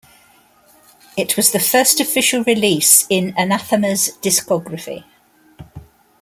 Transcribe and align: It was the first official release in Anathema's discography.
It 1.15 1.37
was 1.37 1.51
the 1.51 1.59
first 1.59 1.99
official 1.99 2.43
release 2.45 3.05
in 3.07 3.35
Anathema's 3.37 4.17
discography. 4.23 5.03